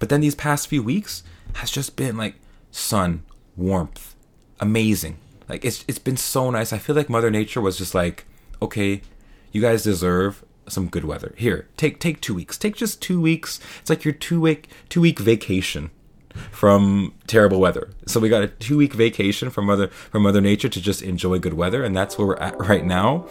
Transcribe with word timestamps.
But 0.00 0.08
then 0.08 0.20
these 0.20 0.34
past 0.34 0.66
few 0.66 0.82
weeks 0.82 1.22
has 1.54 1.70
just 1.70 1.94
been 1.94 2.16
like 2.16 2.34
sun, 2.72 3.22
warmth, 3.56 4.16
amazing. 4.58 5.18
Like 5.48 5.64
it's 5.64 5.84
it's 5.86 5.98
been 6.00 6.16
so 6.16 6.50
nice. 6.50 6.72
I 6.72 6.78
feel 6.78 6.96
like 6.96 7.08
Mother 7.08 7.30
Nature 7.30 7.60
was 7.60 7.78
just 7.78 7.94
like, 7.94 8.24
okay, 8.60 9.02
you 9.52 9.60
guys 9.60 9.84
deserve 9.84 10.44
some 10.68 10.88
good 10.88 11.04
weather. 11.04 11.34
Here, 11.36 11.68
take 11.76 12.00
take 12.00 12.20
two 12.20 12.34
weeks. 12.34 12.58
Take 12.58 12.74
just 12.74 13.00
two 13.00 13.20
weeks. 13.20 13.60
It's 13.80 13.90
like 13.90 14.04
your 14.04 14.14
two 14.14 14.40
week 14.40 14.68
two 14.88 15.00
week 15.00 15.18
vacation 15.18 15.90
from 16.50 17.12
terrible 17.26 17.60
weather. 17.60 17.90
So 18.06 18.20
we 18.20 18.28
got 18.28 18.42
a 18.42 18.48
two 18.48 18.78
week 18.78 18.94
vacation 18.94 19.50
from 19.50 19.66
mother 19.66 19.88
from 19.88 20.22
Mother 20.22 20.40
Nature 20.40 20.68
to 20.68 20.80
just 20.80 21.02
enjoy 21.02 21.38
good 21.38 21.54
weather, 21.54 21.84
and 21.84 21.96
that's 21.96 22.16
where 22.16 22.26
we're 22.26 22.36
at 22.36 22.58
right 22.58 22.84
now. 22.84 23.26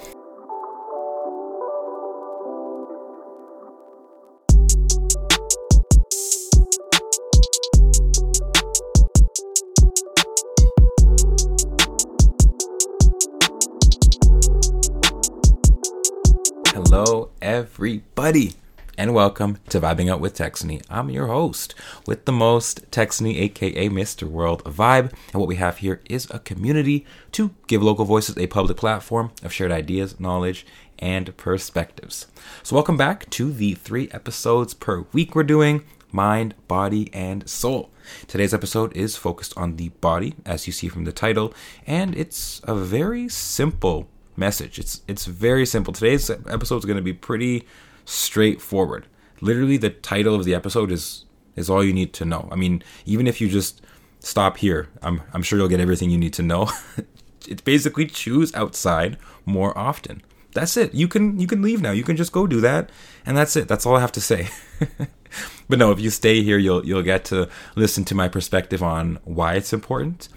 Hello, 16.81 17.29
everybody, 17.41 18.53
and 18.97 19.13
welcome 19.13 19.57
to 19.67 19.81
Vibing 19.81 20.09
Out 20.09 20.21
with 20.21 20.37
Texany. 20.37 20.81
I'm 20.89 21.09
your 21.09 21.27
host 21.27 21.75
with 22.07 22.23
the 22.23 22.31
most, 22.31 22.89
Texany, 22.89 23.35
aka 23.41 23.89
Mr. 23.89 24.23
World 24.23 24.63
Vibe. 24.63 25.11
And 25.33 25.41
what 25.41 25.49
we 25.49 25.57
have 25.57 25.79
here 25.79 25.99
is 26.09 26.29
a 26.31 26.39
community 26.39 27.05
to 27.33 27.53
give 27.67 27.83
local 27.83 28.05
voices 28.05 28.37
a 28.37 28.47
public 28.47 28.77
platform 28.77 29.31
of 29.43 29.51
shared 29.51 29.73
ideas, 29.73 30.21
knowledge, 30.21 30.65
and 30.97 31.35
perspectives. 31.35 32.27
So, 32.63 32.77
welcome 32.77 32.95
back 32.95 33.29
to 33.31 33.51
the 33.51 33.73
three 33.73 34.07
episodes 34.11 34.73
per 34.73 35.05
week 35.11 35.35
we're 35.35 35.43
doing 35.43 35.83
mind, 36.13 36.55
body, 36.69 37.09
and 37.13 37.47
soul. 37.49 37.89
Today's 38.25 38.53
episode 38.53 38.95
is 38.95 39.17
focused 39.17 39.53
on 39.57 39.75
the 39.75 39.89
body, 39.99 40.33
as 40.45 40.65
you 40.65 40.71
see 40.71 40.87
from 40.87 41.03
the 41.03 41.11
title, 41.11 41.53
and 41.85 42.15
it's 42.15 42.61
a 42.63 42.73
very 42.73 43.27
simple 43.27 44.07
message. 44.39 44.79
It's 44.79 45.01
it's 45.07 45.25
very 45.25 45.65
simple. 45.65 45.93
Today's 45.93 46.29
episode 46.29 46.77
is 46.77 46.85
going 46.85 46.97
to 46.97 47.03
be 47.03 47.13
pretty 47.13 47.67
straightforward. 48.05 49.05
Literally, 49.41 49.77
the 49.77 49.89
title 49.89 50.33
of 50.33 50.45
the 50.45 50.55
episode 50.55 50.91
is 50.91 51.25
is 51.55 51.69
all 51.69 51.83
you 51.83 51.93
need 51.93 52.13
to 52.13 52.25
know. 52.25 52.47
I 52.51 52.55
mean, 52.55 52.81
even 53.05 53.27
if 53.27 53.41
you 53.41 53.49
just 53.49 53.81
stop 54.19 54.57
here, 54.57 54.87
I'm 55.03 55.21
I'm 55.33 55.43
sure 55.43 55.59
you'll 55.59 55.67
get 55.67 55.79
everything 55.79 56.09
you 56.09 56.17
need 56.17 56.33
to 56.33 56.43
know. 56.43 56.71
it's 57.47 57.61
basically 57.61 58.05
choose 58.05 58.53
outside 58.55 59.17
more 59.45 59.77
often. 59.77 60.21
That's 60.53 60.77
it. 60.77 60.93
You 60.95 61.07
can 61.07 61.39
you 61.39 61.47
can 61.47 61.61
leave 61.61 61.81
now. 61.81 61.91
You 61.91 62.03
can 62.03 62.15
just 62.15 62.31
go 62.31 62.47
do 62.47 62.61
that, 62.61 62.89
and 63.25 63.37
that's 63.37 63.55
it. 63.55 63.67
That's 63.67 63.85
all 63.85 63.95
I 63.95 63.99
have 63.99 64.11
to 64.13 64.21
say. 64.21 64.49
but 65.69 65.77
no, 65.77 65.91
if 65.91 65.99
you 65.99 66.09
stay 66.09 66.41
here, 66.41 66.57
you'll 66.57 66.85
you'll 66.85 67.03
get 67.03 67.25
to 67.25 67.49
listen 67.75 68.03
to 68.05 68.15
my 68.15 68.27
perspective 68.27 68.81
on 68.81 69.19
why 69.25 69.53
it's 69.53 69.73
important, 69.73 70.27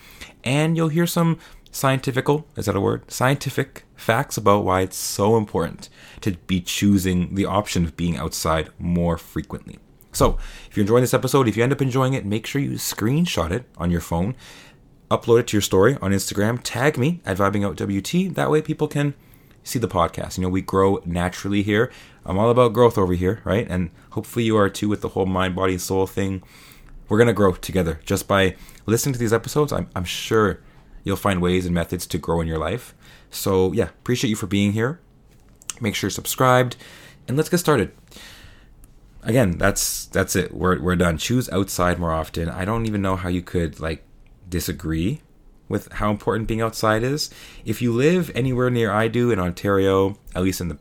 and 0.44 0.76
you'll 0.76 0.90
hear 0.90 1.06
some 1.06 1.38
scientifical 1.72 2.46
is 2.54 2.66
that 2.66 2.76
a 2.76 2.80
word? 2.80 3.10
Scientific 3.10 3.84
facts 3.96 4.36
about 4.36 4.64
why 4.64 4.82
it's 4.82 4.96
so 4.96 5.36
important 5.36 5.88
to 6.20 6.32
be 6.46 6.60
choosing 6.60 7.34
the 7.34 7.46
option 7.46 7.84
of 7.84 7.96
being 7.96 8.16
outside 8.16 8.68
more 8.78 9.16
frequently. 9.16 9.78
So 10.12 10.38
if 10.68 10.76
you're 10.76 10.82
enjoying 10.82 11.02
this 11.02 11.14
episode 11.14 11.48
if 11.48 11.56
you 11.56 11.62
end 11.62 11.72
up 11.72 11.82
enjoying 11.82 12.12
it 12.12 12.26
make 12.26 12.46
sure 12.46 12.60
you 12.60 12.72
screenshot 12.72 13.50
it 13.50 13.64
on 13.78 13.90
your 13.90 14.02
phone 14.02 14.36
upload 15.10 15.40
it 15.40 15.46
to 15.48 15.56
your 15.56 15.62
story 15.62 15.96
on 16.00 16.10
instagram 16.10 16.58
tag 16.62 16.96
me 16.96 17.20
at 17.24 17.36
vibingoutwt 17.36 18.34
that 18.34 18.50
way 18.50 18.62
people 18.62 18.88
can 18.88 19.14
see 19.64 19.78
the 19.78 19.88
podcast. 19.88 20.36
You 20.36 20.42
know 20.42 20.50
we 20.50 20.60
grow 20.60 21.00
naturally 21.04 21.62
here. 21.62 21.90
I'm 22.26 22.38
all 22.38 22.50
about 22.50 22.72
growth 22.72 22.98
over 22.98 23.14
here 23.14 23.40
right? 23.44 23.66
And 23.68 23.90
hopefully 24.10 24.44
you 24.44 24.56
are 24.56 24.68
too 24.68 24.88
with 24.88 25.00
the 25.00 25.10
whole 25.10 25.26
mind 25.26 25.54
body 25.54 25.78
soul 25.78 26.06
thing. 26.06 26.42
We're 27.08 27.18
going 27.18 27.28
to 27.28 27.34
grow 27.34 27.52
together. 27.52 28.00
Just 28.04 28.26
by 28.26 28.56
listening 28.86 29.12
to 29.14 29.18
these 29.18 29.32
episodes 29.32 29.72
I'm, 29.72 29.88
I'm 29.96 30.04
sure 30.04 30.60
you'll 31.04 31.16
find 31.16 31.40
ways 31.40 31.66
and 31.66 31.74
methods 31.74 32.06
to 32.06 32.18
grow 32.18 32.40
in 32.40 32.48
your 32.48 32.58
life. 32.58 32.94
So, 33.30 33.72
yeah, 33.72 33.88
appreciate 33.88 34.30
you 34.30 34.36
for 34.36 34.46
being 34.46 34.72
here. 34.72 35.00
Make 35.80 35.94
sure 35.94 36.08
you're 36.08 36.12
subscribed 36.12 36.76
and 37.26 37.36
let's 37.36 37.48
get 37.48 37.58
started. 37.58 37.92
Again, 39.22 39.52
that's 39.58 40.06
that's 40.06 40.34
it. 40.34 40.52
We're 40.52 40.80
we're 40.80 40.96
done. 40.96 41.16
Choose 41.16 41.48
outside 41.50 41.98
more 41.98 42.12
often. 42.12 42.48
I 42.48 42.64
don't 42.64 42.86
even 42.86 43.02
know 43.02 43.16
how 43.16 43.28
you 43.28 43.42
could 43.42 43.78
like 43.78 44.04
disagree 44.48 45.22
with 45.68 45.90
how 45.92 46.10
important 46.10 46.48
being 46.48 46.60
outside 46.60 47.02
is. 47.02 47.30
If 47.64 47.80
you 47.80 47.92
live 47.92 48.30
anywhere 48.34 48.68
near 48.68 48.90
I 48.90 49.08
do 49.08 49.30
in 49.30 49.38
Ontario, 49.38 50.18
at 50.34 50.42
least 50.42 50.60
in 50.60 50.68
the 50.68 50.78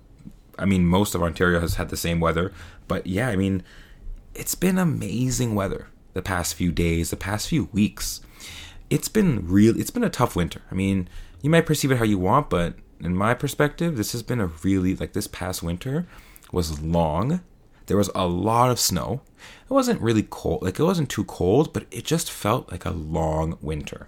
I 0.58 0.66
mean 0.66 0.86
most 0.88 1.14
of 1.14 1.22
Ontario 1.22 1.60
has 1.60 1.76
had 1.76 1.90
the 1.90 1.98
same 1.98 2.20
weather, 2.20 2.52
but 2.88 3.06
yeah, 3.06 3.30
I 3.30 3.36
mean 3.36 3.64
it's 4.34 4.56
been 4.56 4.78
amazing 4.78 5.54
weather 5.54 5.88
the 6.14 6.22
past 6.22 6.56
few 6.56 6.72
days, 6.72 7.12
the 7.12 7.18
past 7.18 7.48
few 7.48 7.66
weeks 7.72 8.22
it's 8.92 9.08
been 9.08 9.48
real 9.48 9.80
it's 9.80 9.90
been 9.90 10.04
a 10.04 10.10
tough 10.10 10.36
winter. 10.36 10.62
I 10.70 10.76
mean, 10.76 11.08
you 11.42 11.50
might 11.50 11.66
perceive 11.66 11.92
it 11.92 11.98
how 11.98 12.04
you 12.04 12.20
want, 12.20 12.50
but 12.50 12.76
in 13.00 13.16
my 13.16 13.34
perspective, 13.34 13.98
this 13.98 14.12
has 14.12 14.22
been 14.22 14.42
a 14.42 14.48
really 14.48 14.96
like 14.96 15.14
this 15.14 15.28
past 15.28 15.64
winter 15.64 16.06
was 16.52 16.82
long. 16.82 17.42
There 17.88 17.98
was 17.98 18.12
a 18.14 18.28
lot 18.28 18.70
of 18.70 18.80
snow. 18.80 19.22
It 19.64 19.74
wasn't 19.74 20.02
really 20.02 20.28
cold, 20.30 20.62
like 20.62 20.78
it 20.78 20.84
wasn't 20.84 21.10
too 21.10 21.24
cold, 21.24 21.74
but 21.74 21.86
it 21.90 22.04
just 22.04 22.30
felt 22.30 22.70
like 22.70 22.86
a 22.86 22.92
long 22.92 23.58
winter. 23.62 24.08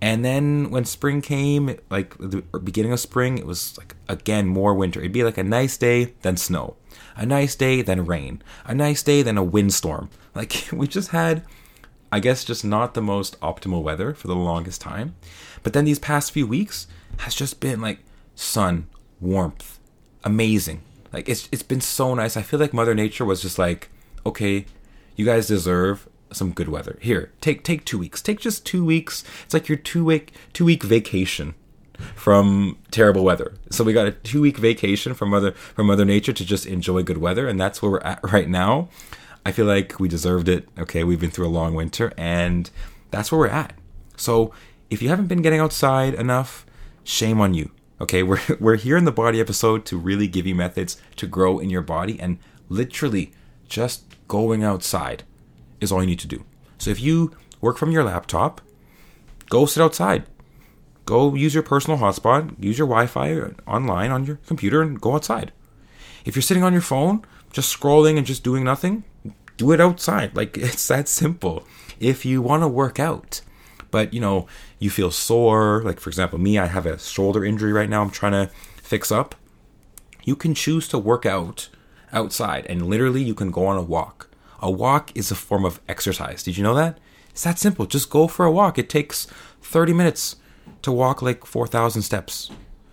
And 0.00 0.22
then 0.22 0.70
when 0.70 0.84
spring 0.84 1.22
came, 1.22 1.78
like 1.88 2.16
the 2.18 2.42
beginning 2.62 2.92
of 2.92 3.00
spring, 3.00 3.38
it 3.38 3.46
was 3.46 3.78
like 3.78 3.94
again 4.06 4.46
more 4.46 4.74
winter. 4.74 5.00
It'd 5.00 5.12
be 5.12 5.24
like 5.24 5.38
a 5.38 5.44
nice 5.44 5.78
day, 5.78 6.12
then 6.20 6.36
snow. 6.36 6.76
A 7.16 7.24
nice 7.24 7.54
day, 7.54 7.80
then 7.80 8.04
rain. 8.04 8.42
A 8.66 8.74
nice 8.74 9.02
day, 9.02 9.22
then 9.22 9.38
a 9.38 9.42
windstorm. 9.42 10.10
Like 10.34 10.68
we 10.72 10.86
just 10.86 11.08
had 11.08 11.42
I 12.14 12.20
guess 12.20 12.44
just 12.44 12.64
not 12.64 12.94
the 12.94 13.02
most 13.02 13.40
optimal 13.40 13.82
weather 13.82 14.14
for 14.14 14.28
the 14.28 14.36
longest 14.36 14.80
time. 14.80 15.16
But 15.64 15.72
then 15.72 15.84
these 15.84 15.98
past 15.98 16.30
few 16.30 16.46
weeks 16.46 16.86
has 17.16 17.34
just 17.34 17.58
been 17.58 17.80
like 17.80 17.98
sun, 18.36 18.86
warmth, 19.20 19.80
amazing. 20.22 20.82
Like 21.12 21.28
it's 21.28 21.48
it's 21.50 21.64
been 21.64 21.80
so 21.80 22.14
nice. 22.14 22.36
I 22.36 22.42
feel 22.42 22.60
like 22.60 22.72
Mother 22.72 22.94
Nature 22.94 23.24
was 23.24 23.42
just 23.42 23.58
like, 23.58 23.90
okay, 24.24 24.64
you 25.16 25.24
guys 25.24 25.48
deserve 25.48 26.08
some 26.30 26.52
good 26.52 26.68
weather. 26.68 27.00
Here, 27.02 27.32
take 27.40 27.64
take 27.64 27.84
two 27.84 27.98
weeks. 27.98 28.22
Take 28.22 28.38
just 28.38 28.64
two 28.64 28.84
weeks. 28.84 29.24
It's 29.44 29.52
like 29.52 29.68
your 29.68 29.78
two 29.78 30.04
week 30.04 30.32
two 30.52 30.64
week 30.64 30.84
vacation 30.84 31.56
from 32.14 32.78
terrible 32.92 33.24
weather. 33.24 33.54
So 33.70 33.82
we 33.82 33.92
got 33.92 34.06
a 34.06 34.12
two 34.12 34.40
week 34.40 34.58
vacation 34.58 35.14
from 35.14 35.30
mother 35.30 35.50
from 35.50 35.88
Mother 35.88 36.04
Nature 36.04 36.32
to 36.32 36.44
just 36.44 36.64
enjoy 36.64 37.02
good 37.02 37.18
weather, 37.18 37.48
and 37.48 37.60
that's 37.60 37.82
where 37.82 37.90
we're 37.90 37.98
at 38.02 38.20
right 38.32 38.48
now. 38.48 38.88
I 39.46 39.52
feel 39.52 39.66
like 39.66 40.00
we 40.00 40.08
deserved 40.08 40.48
it. 40.48 40.68
Okay, 40.78 41.04
we've 41.04 41.20
been 41.20 41.30
through 41.30 41.46
a 41.46 41.48
long 41.48 41.74
winter, 41.74 42.12
and 42.16 42.70
that's 43.10 43.30
where 43.30 43.38
we're 43.38 43.48
at. 43.48 43.74
So 44.16 44.52
if 44.90 45.02
you 45.02 45.08
haven't 45.08 45.26
been 45.26 45.42
getting 45.42 45.60
outside 45.60 46.14
enough, 46.14 46.64
shame 47.02 47.40
on 47.40 47.54
you. 47.54 47.70
Okay, 48.00 48.22
we're 48.28 48.40
we're 48.60 48.76
here 48.76 48.96
in 48.96 49.04
the 49.04 49.12
body 49.12 49.40
episode 49.40 49.84
to 49.86 49.98
really 49.98 50.28
give 50.28 50.46
you 50.46 50.54
methods 50.54 51.00
to 51.16 51.26
grow 51.26 51.58
in 51.58 51.70
your 51.70 51.82
body, 51.82 52.18
and 52.18 52.38
literally 52.68 53.32
just 53.68 54.04
going 54.28 54.64
outside 54.64 55.24
is 55.80 55.92
all 55.92 56.00
you 56.00 56.06
need 56.06 56.20
to 56.20 56.26
do. 56.26 56.44
So 56.78 56.90
if 56.90 57.00
you 57.00 57.36
work 57.60 57.76
from 57.76 57.90
your 57.90 58.04
laptop, 58.04 58.60
go 59.48 59.66
sit 59.66 59.82
outside. 59.82 60.24
Go 61.06 61.34
use 61.34 61.52
your 61.52 61.62
personal 61.62 61.98
hotspot, 61.98 62.54
use 62.62 62.78
your 62.78 62.86
Wi 62.86 63.06
Fi 63.06 63.52
online 63.66 64.10
on 64.10 64.24
your 64.24 64.36
computer, 64.46 64.80
and 64.80 64.98
go 64.98 65.14
outside. 65.14 65.52
If 66.24 66.34
you're 66.34 66.42
sitting 66.42 66.62
on 66.62 66.72
your 66.72 66.82
phone, 66.82 67.22
just 67.52 67.74
scrolling 67.78 68.16
and 68.16 68.26
just 68.26 68.42
doing 68.42 68.64
nothing, 68.64 69.04
do 69.56 69.72
it 69.72 69.80
outside. 69.80 70.34
Like 70.36 70.56
it's 70.56 70.88
that 70.88 71.08
simple. 71.08 71.64
If 72.00 72.24
you 72.24 72.42
want 72.42 72.62
to 72.62 72.68
work 72.68 72.98
out, 72.98 73.40
but 73.90 74.12
you 74.12 74.20
know, 74.20 74.46
you 74.78 74.90
feel 74.90 75.10
sore, 75.10 75.82
like 75.84 76.00
for 76.00 76.10
example, 76.10 76.38
me, 76.38 76.58
I 76.58 76.66
have 76.66 76.86
a 76.86 76.98
shoulder 76.98 77.44
injury 77.44 77.72
right 77.72 77.88
now 77.88 78.02
I'm 78.02 78.10
trying 78.10 78.32
to 78.32 78.50
fix 78.76 79.12
up. 79.12 79.34
You 80.24 80.36
can 80.36 80.54
choose 80.54 80.88
to 80.88 80.98
work 80.98 81.24
out 81.26 81.68
outside 82.12 82.66
and 82.66 82.86
literally 82.86 83.22
you 83.22 83.34
can 83.34 83.50
go 83.50 83.66
on 83.66 83.76
a 83.76 83.82
walk. 83.82 84.28
A 84.60 84.70
walk 84.70 85.12
is 85.14 85.30
a 85.30 85.34
form 85.34 85.64
of 85.64 85.80
exercise. 85.88 86.42
Did 86.42 86.56
you 86.56 86.62
know 86.62 86.74
that? 86.74 86.98
It's 87.30 87.44
that 87.44 87.58
simple. 87.58 87.86
Just 87.86 88.10
go 88.10 88.26
for 88.28 88.46
a 88.46 88.52
walk. 88.52 88.78
It 88.78 88.88
takes 88.88 89.26
30 89.62 89.92
minutes 89.92 90.36
to 90.82 90.92
walk 90.92 91.20
like 91.20 91.44
4,000 91.44 92.02
steps. 92.02 92.50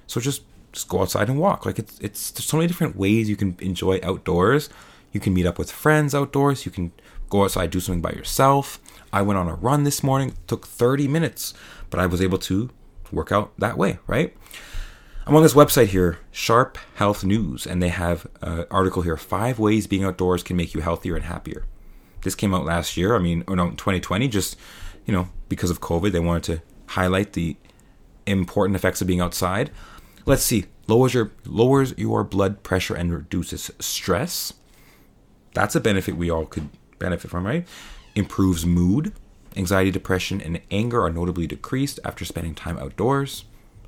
So 0.07 0.19
just 0.19 0.44
just 0.71 0.88
go 0.88 1.01
outside 1.01 1.30
and 1.30 1.39
walk. 1.39 1.65
Like 1.65 1.80
it's 1.80 2.00
it's 2.00 2.31
there's 2.31 2.45
so 2.45 2.57
many 2.57 2.68
different 2.68 2.95
ways 2.95 3.30
you 3.30 3.36
can 3.36 3.56
enjoy 3.59 4.00
outdoors. 4.03 4.69
You 5.12 5.19
can 5.19 5.34
meet 5.34 5.46
up 5.46 5.60
with 5.60 5.72
friends 5.72 6.16
outdoors. 6.16 6.66
You 6.66 6.72
can 6.72 6.92
go 7.30 7.44
outside, 7.44 7.72
do 7.72 7.80
something 7.80 8.02
by 8.02 8.12
yourself. 8.12 8.80
I 9.12 9.22
went 9.22 9.40
on 9.40 9.48
a 9.48 9.56
run 9.56 9.84
this 9.84 10.04
morning, 10.04 10.34
took 10.48 10.68
30 10.68 11.08
minutes, 11.08 11.54
but 11.90 12.00
I 12.00 12.06
was 12.06 12.22
able 12.22 12.38
to 12.40 12.69
work 13.12 13.31
out 13.31 13.52
that 13.58 13.78
way, 13.78 14.00
right? 14.08 14.36
I'm 15.25 15.36
on 15.36 15.44
this 15.44 15.54
website 15.54 15.88
here, 15.88 16.19
Sharp 16.31 16.78
Health 16.96 17.24
News, 17.24 17.68
and 17.68 17.81
they 17.81 17.90
have 17.90 18.25
an 18.42 18.66
article 18.72 19.02
here 19.02 19.18
Five 19.18 19.60
Ways 19.60 19.86
Being 19.86 20.04
Outdoors 20.04 20.44
Can 20.44 20.58
Make 20.58 20.74
You 20.74 20.81
Healthier 20.81 21.16
and 21.16 21.25
Happier. 21.25 21.66
This 22.24 22.36
came 22.36 22.54
out 22.54 22.66
last 22.66 22.98
year, 22.98 23.16
I 23.16 23.19
mean, 23.19 23.44
or 23.48 23.56
no, 23.56 23.72
2020, 23.72 24.28
just, 24.28 24.58
you 25.06 25.13
know, 25.13 25.30
because 25.50 25.69
of 25.69 25.81
COVID, 25.81 26.12
they 26.12 26.19
wanted 26.19 26.44
to 26.44 26.62
highlight 26.94 27.34
the 27.34 27.56
important 28.25 28.75
effects 28.75 29.02
of 29.02 29.08
being 29.08 29.22
outside. 29.22 29.72
Let's 30.25 30.44
see, 30.44 30.66
lowers 30.88 31.13
your 31.13 31.31
lowers 31.46 31.94
your 31.98 32.24
blood 32.24 32.63
pressure 32.63 32.96
and 32.96 33.12
reduces 33.13 33.72
stress 33.80 34.54
that's 35.53 35.75
a 35.75 35.80
benefit 35.80 36.15
we 36.15 36.30
all 36.30 36.45
could 36.45 36.69
benefit 37.00 37.31
from, 37.31 37.45
right? 37.45 37.68
Improves 38.15 38.65
mood. 38.65 39.13
Anxiety, 39.56 39.92
depression, 39.92 40.39
and 40.39 40.62
anger 40.71 41.03
are 41.03 41.09
notably 41.09 41.45
decreased 41.45 42.00
after 42.06 42.24
spending 42.24 42.56
time 42.56 42.77
outdoors. 42.77 43.44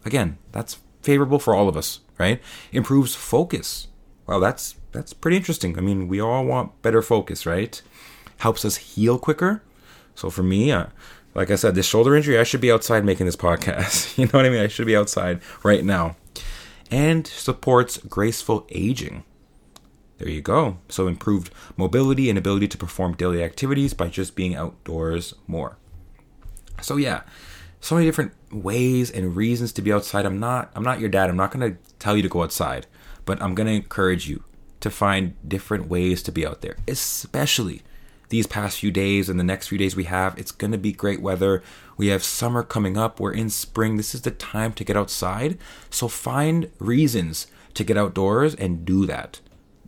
Again, 0.05 0.37
that's 0.51 0.79
favorable 1.01 1.39
for 1.39 1.55
all 1.55 1.69
of 1.69 1.77
us, 1.77 2.01
right? 2.17 2.41
Improves 2.73 3.15
focus. 3.15 3.87
Well, 4.27 4.41
that's 4.41 4.75
that's 4.91 5.13
pretty 5.13 5.37
interesting. 5.37 5.77
I 5.77 5.81
mean, 5.81 6.07
we 6.07 6.19
all 6.19 6.45
want 6.45 6.81
better 6.81 7.01
focus, 7.01 7.45
right? 7.45 7.81
Helps 8.37 8.65
us 8.65 8.75
heal 8.75 9.17
quicker. 9.17 9.63
So 10.15 10.29
for 10.29 10.43
me, 10.43 10.71
uh, 10.71 10.87
like 11.33 11.49
I 11.49 11.55
said, 11.55 11.75
this 11.75 11.85
shoulder 11.85 12.15
injury, 12.15 12.37
I 12.37 12.43
should 12.43 12.61
be 12.61 12.71
outside 12.71 13.05
making 13.05 13.25
this 13.25 13.35
podcast. 13.47 14.17
you 14.17 14.25
know 14.25 14.31
what 14.31 14.45
I 14.45 14.49
mean? 14.49 14.61
I 14.61 14.67
should 14.67 14.85
be 14.85 14.95
outside 14.97 15.39
right 15.63 15.83
now. 15.83 16.15
And 16.91 17.25
supports 17.25 17.97
graceful 17.97 18.67
aging. 18.69 19.23
There 20.23 20.31
you 20.31 20.41
go. 20.41 20.77
So 20.87 21.07
improved 21.07 21.53
mobility 21.75 22.29
and 22.29 22.39
ability 22.39 22.69
to 22.69 22.77
perform 22.77 23.13
daily 23.15 23.43
activities 23.43 23.93
by 23.93 24.07
just 24.07 24.37
being 24.37 24.55
outdoors 24.55 25.33
more. 25.47 25.75
So 26.81 26.95
yeah, 26.95 27.23
so 27.81 27.95
many 27.95 28.07
different 28.07 28.31
ways 28.49 29.11
and 29.11 29.35
reasons 29.35 29.73
to 29.73 29.81
be 29.81 29.91
outside. 29.91 30.25
I'm 30.25 30.39
not 30.39 30.71
I'm 30.75 30.83
not 30.83 31.01
your 31.01 31.09
dad. 31.09 31.29
I'm 31.29 31.35
not 31.35 31.51
going 31.51 31.73
to 31.73 31.77
tell 31.99 32.15
you 32.15 32.23
to 32.23 32.29
go 32.29 32.41
outside, 32.41 32.87
but 33.25 33.41
I'm 33.41 33.53
going 33.53 33.67
to 33.67 33.73
encourage 33.73 34.29
you 34.29 34.45
to 34.79 34.89
find 34.89 35.35
different 35.45 35.89
ways 35.89 36.23
to 36.23 36.31
be 36.31 36.47
out 36.47 36.61
there, 36.61 36.77
especially 36.87 37.81
these 38.29 38.47
past 38.47 38.79
few 38.79 38.91
days 38.91 39.27
and 39.27 39.37
the 39.37 39.43
next 39.43 39.67
few 39.67 39.77
days 39.77 39.97
we 39.97 40.05
have. 40.05 40.39
It's 40.39 40.51
going 40.53 40.71
to 40.71 40.77
be 40.77 40.93
great 40.93 41.21
weather. 41.21 41.61
We 41.97 42.07
have 42.07 42.23
summer 42.23 42.63
coming 42.63 42.95
up. 42.95 43.19
We're 43.19 43.33
in 43.33 43.49
spring. 43.49 43.97
This 43.97 44.15
is 44.15 44.21
the 44.21 44.31
time 44.31 44.71
to 44.75 44.85
get 44.85 44.95
outside. 44.95 45.57
So 45.89 46.07
find 46.07 46.71
reasons 46.79 47.47
to 47.73 47.83
get 47.83 47.97
outdoors 47.97 48.55
and 48.55 48.85
do 48.85 49.05
that. 49.07 49.41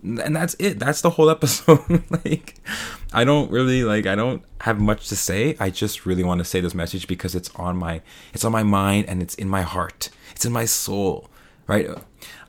And 0.06 0.36
that's 0.36 0.56
it. 0.60 0.78
That's 0.78 1.02
the 1.02 1.10
whole 1.10 1.30
episode. 1.32 2.04
like 2.26 2.56
I 3.12 3.24
don't 3.24 3.50
really 3.50 3.84
like 3.84 4.06
I 4.06 4.14
don't 4.16 4.44
have 4.62 4.80
much 4.80 5.08
to 5.10 5.16
say. 5.16 5.56
I 5.60 5.72
just 5.72 6.06
really 6.06 6.24
want 6.24 6.40
to 6.40 6.46
say 6.46 6.62
this 6.62 6.76
message 6.76 7.08
because 7.08 7.34
it's 7.34 7.50
on 7.56 7.76
my 7.78 8.02
it's 8.34 8.46
on 8.46 8.52
my 8.52 8.64
mind 8.64 9.10
and 9.10 9.22
it's 9.22 9.34
in 9.36 9.50
my 9.50 9.64
heart. 9.64 10.10
It's 10.32 10.46
in 10.46 10.52
my 10.52 10.66
soul. 10.66 11.30
Right? 11.66 11.88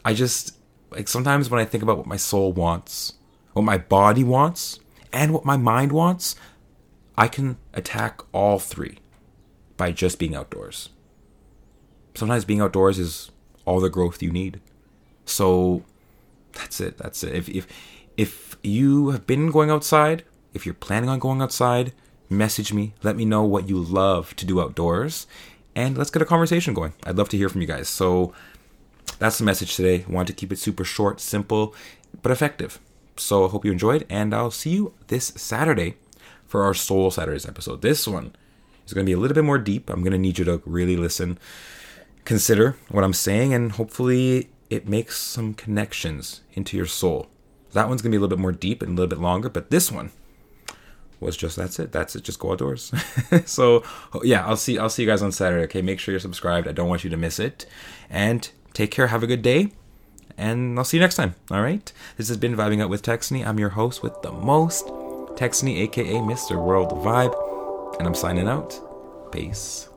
I 0.05 0.13
just 0.13 0.57
like 0.91 1.09
sometimes 1.09 1.49
when 1.49 1.61
I 1.61 1.65
think 1.65 1.83
about 1.83 1.97
what 1.97 2.07
my 2.07 2.19
soul 2.19 2.53
wants, 2.53 3.15
what 3.55 3.63
my 3.63 3.79
body 3.79 4.23
wants, 4.23 4.79
and 5.13 5.33
what 5.33 5.47
my 5.47 5.57
mind 5.57 5.93
wants, 5.93 6.37
I 7.17 7.27
can 7.29 7.57
attack 7.73 8.21
all 8.33 8.59
three 8.59 8.99
by 9.79 9.93
just 9.93 10.19
being 10.19 10.35
outdoors. 10.35 10.91
Sometimes 12.15 12.45
being 12.45 12.61
outdoors 12.61 12.99
is 12.99 13.31
all 13.65 13.81
the 13.81 13.89
growth 13.89 14.23
you 14.23 14.31
need. 14.31 14.61
So 15.25 15.85
that's 16.53 16.81
it. 16.81 16.99
That's 16.99 17.23
it. 17.23 17.35
If 17.35 17.49
if 17.49 17.67
if 18.17 18.57
you 18.63 19.11
have 19.11 19.27
been 19.27 19.51
going 19.51 19.71
outside, 19.71 20.25
if 20.55 20.65
you're 20.65 20.75
planning 20.75 21.11
on 21.11 21.19
going 21.19 21.43
outside, 21.43 21.93
message 22.29 22.73
me. 22.73 22.95
Let 23.03 23.17
me 23.17 23.25
know 23.25 23.43
what 23.43 23.69
you 23.69 23.79
love 23.79 24.35
to 24.37 24.47
do 24.47 24.61
outdoors, 24.61 25.27
and 25.75 25.97
let's 25.97 26.11
get 26.11 26.23
a 26.23 26.27
conversation 26.27 26.75
going. 26.75 26.95
I'd 27.05 27.17
love 27.17 27.29
to 27.31 27.37
hear 27.37 27.49
from 27.49 27.61
you 27.61 27.67
guys. 27.67 27.89
So 27.89 28.33
that's 29.19 29.39
the 29.39 29.45
message 29.45 29.77
today. 29.77 30.05
I 30.09 30.13
wanted 30.13 30.29
to 30.29 30.41
keep 30.41 30.53
it 30.53 30.59
super 30.59 30.85
short, 30.85 31.21
simple, 31.21 31.75
but 32.23 32.33
effective. 32.33 32.79
So 33.17 33.47
I 33.47 33.49
hope 33.49 33.65
you 33.65 33.73
enjoyed, 33.73 34.07
and 34.11 34.35
I'll 34.35 34.51
see 34.51 34.71
you 34.71 34.95
this 35.07 35.29
Saturday 35.37 35.97
for 36.47 36.65
our 36.65 36.75
Soul 36.75 37.11
Saturdays 37.11 37.47
episode. 37.47 37.83
This 37.83 38.07
one 38.07 38.35
is 38.87 38.93
going 38.93 39.05
to 39.05 39.09
be 39.09 39.15
a 39.15 39.19
little 39.19 39.35
bit 39.35 39.45
more 39.45 39.59
deep. 39.59 39.89
I'm 39.91 40.01
going 40.03 40.13
to 40.13 40.19
need 40.19 40.39
you 40.39 40.45
to 40.45 40.63
really 40.67 40.97
listen, 40.97 41.39
consider 42.25 42.77
what 42.89 43.05
I'm 43.05 43.13
saying, 43.13 43.55
and 43.55 43.73
hopefully 43.73 44.51
it 44.71 44.89
makes 44.89 45.19
some 45.19 45.55
connections 45.55 46.43
into 46.55 46.77
your 46.77 46.87
soul. 46.87 47.29
That 47.73 47.89
one's 47.89 48.03
to 48.03 48.09
be 48.09 48.17
a 48.17 48.21
little 48.21 48.35
bit 48.35 48.41
more 48.41 48.53
deep 48.53 48.83
and 48.83 48.93
a 48.93 48.95
little 48.95 49.09
bit 49.09 49.21
longer, 49.21 49.49
but 49.49 49.71
this 49.71 49.93
one 49.93 50.11
was 51.21 51.37
just 51.37 51.57
that's 51.57 51.79
it. 51.79 51.93
That's 51.93 52.17
it. 52.17 52.25
Just 52.25 52.39
go 52.39 52.53
outdoors. 52.53 52.93
so 53.45 53.83
yeah, 54.23 54.47
I'll 54.47 54.57
see 54.57 54.79
I'll 54.79 54.91
see 54.91 55.03
you 55.03 55.09
guys 55.09 55.23
on 55.23 55.33
Saturday. 55.33 55.65
Okay, 55.65 55.83
make 55.83 55.99
sure 56.01 56.13
you're 56.13 56.21
subscribed. 56.21 56.69
I 56.69 56.73
don't 56.73 56.89
want 56.89 57.05
you 57.05 57.11
to 57.11 57.17
miss 57.17 57.39
it. 57.39 57.67
And 58.11 58.49
take 58.73 58.91
care. 58.91 59.09
Have 59.09 59.23
a 59.23 59.27
good 59.27 59.43
day 59.43 59.73
and 60.39 60.79
I'll 60.79 60.85
see 60.85 60.97
you 60.97 61.01
next 61.01 61.17
time. 61.17 61.35
All 61.51 61.63
right. 61.63 61.93
This 62.17 62.29
has 62.29 62.37
been 62.37 62.55
Vibing 62.55 62.83
Out 62.83 62.91
with 62.91 63.03
Texney. 63.03 63.47
I'm 63.47 63.59
your 63.59 63.71
host 63.71 64.03
with 64.03 64.21
the 64.23 64.33
most, 64.33 64.87
Texney, 65.37 65.79
aka 65.81 66.15
Mr. 66.15 66.63
World 66.63 66.91
Vibe, 66.91 67.99
and 67.99 68.07
I'm 68.07 68.15
signing 68.15 68.49
out. 68.49 68.81
Peace. 69.33 69.89